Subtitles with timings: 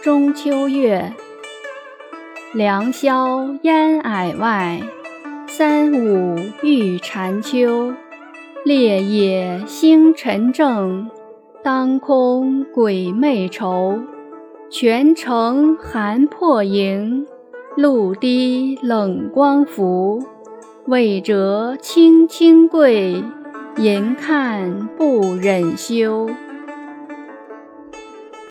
[0.00, 1.12] 中秋月，
[2.54, 4.80] 良宵烟霭外，
[5.48, 7.92] 三五玉蟾秋。
[8.64, 11.10] 烈夜星辰正，
[11.64, 13.98] 当空鬼魅愁。
[14.70, 17.26] 全城寒破营，
[17.76, 20.22] 露滴冷光浮。
[20.86, 23.24] 未折青青桂，
[23.76, 26.30] 银看不忍休。